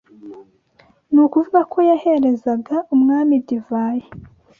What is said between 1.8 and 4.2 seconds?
yaherezaga umwami divayi